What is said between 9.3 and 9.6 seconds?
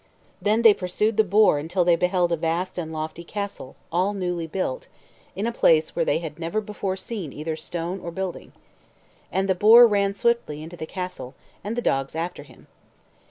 And the